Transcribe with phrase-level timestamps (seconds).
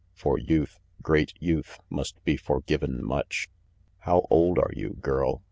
[0.15, 3.49] For youth, great youth, must be forgiven much.
[3.99, 5.39] "How old are you, girl?"